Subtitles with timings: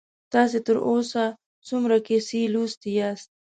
[0.33, 1.23] تاسې تر اوسه
[1.67, 3.29] څومره کیسې لوستي یاست؟